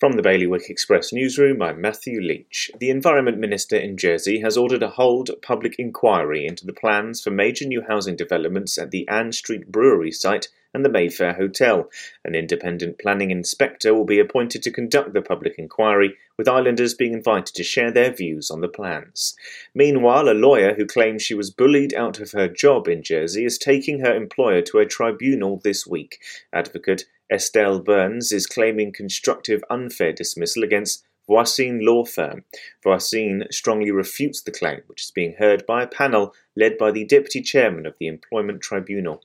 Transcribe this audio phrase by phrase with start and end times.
[0.00, 2.70] From the Bailiwick Express newsroom, I'm Matthew Leach.
[2.78, 7.32] The Environment Minister in Jersey has ordered a hold public inquiry into the plans for
[7.32, 11.90] major new housing developments at the Ann Street Brewery site and the Mayfair Hotel.
[12.24, 17.14] An independent planning inspector will be appointed to conduct the public inquiry, with islanders being
[17.14, 19.34] invited to share their views on the plans.
[19.74, 23.58] Meanwhile, a lawyer who claims she was bullied out of her job in Jersey is
[23.58, 26.20] taking her employer to a tribunal this week.
[26.52, 32.44] Advocate Estelle Burns is claiming constructive unfair dismissal against Voisin law firm.
[32.82, 37.04] Voisin strongly refutes the claim, which is being heard by a panel led by the
[37.04, 39.22] deputy chairman of the Employment Tribunal.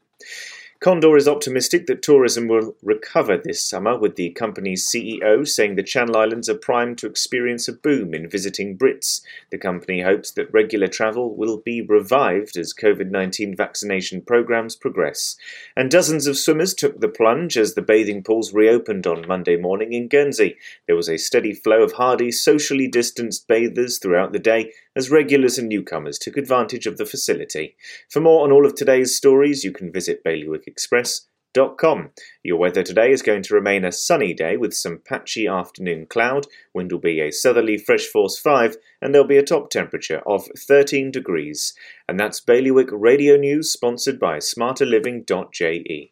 [0.84, 5.82] Condor is optimistic that tourism will recover this summer, with the company's CEO saying the
[5.82, 9.22] Channel Islands are primed to experience a boom in visiting Brits.
[9.50, 15.38] The company hopes that regular travel will be revived as COVID 19 vaccination programs progress.
[15.78, 19.94] And dozens of swimmers took the plunge as the bathing pools reopened on Monday morning
[19.94, 20.58] in Guernsey.
[20.86, 25.58] There was a steady flow of hardy, socially distanced bathers throughout the day as regulars
[25.58, 27.76] and newcomers took advantage of the facility.
[28.10, 32.10] For more on all of today's stories, you can visit bailiwickexpress.com.
[32.44, 36.48] Your weather today is going to remain a sunny day with some patchy afternoon cloud.
[36.74, 40.48] Wind will be a southerly fresh force 5, and there'll be a top temperature of
[40.58, 41.74] 13 degrees.
[42.08, 46.12] And that's Bailiwick Radio News, sponsored by smarterliving.je.